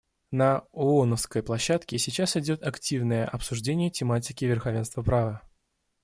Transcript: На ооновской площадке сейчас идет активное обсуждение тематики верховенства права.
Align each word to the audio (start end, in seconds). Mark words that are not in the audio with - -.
На 0.31 0.63
ооновской 0.73 1.43
площадке 1.43 1.99
сейчас 1.99 2.35
идет 2.35 2.63
активное 2.63 3.23
обсуждение 3.27 3.91
тематики 3.91 4.45
верховенства 4.45 5.03
права. 5.03 5.43